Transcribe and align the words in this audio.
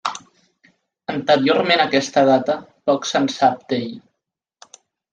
Anteriorment 1.15 1.85
a 1.85 1.87
aquesta 1.91 2.25
data 2.31 2.57
poc 2.91 3.09
se'n 3.13 3.31
sap 3.39 3.65
d'ell. 3.71 3.89